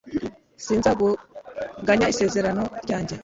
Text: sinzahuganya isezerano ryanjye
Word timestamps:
sinzahuganya 0.63 2.05
isezerano 2.13 2.63
ryanjye 2.83 3.15